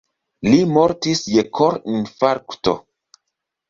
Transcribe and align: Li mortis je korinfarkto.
Li 0.47 0.61
mortis 0.77 1.23
je 1.35 1.45
korinfarkto. 1.61 2.79